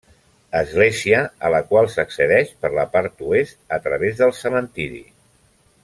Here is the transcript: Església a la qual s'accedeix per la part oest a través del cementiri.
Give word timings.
Església 0.59 1.19
a 1.49 1.51
la 1.55 1.59
qual 1.73 1.89
s'accedeix 1.97 2.55
per 2.63 2.73
la 2.79 2.87
part 2.97 3.23
oest 3.35 3.79
a 3.79 3.81
través 3.87 4.19
del 4.23 4.35
cementiri. 4.43 5.05